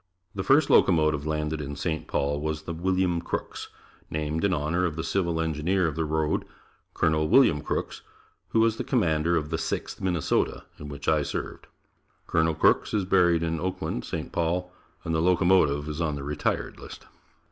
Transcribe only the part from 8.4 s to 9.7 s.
who was the Commander of the